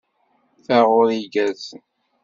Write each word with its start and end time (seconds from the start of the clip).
Taɣuri 0.65 1.15
igerrzen. 1.23 1.81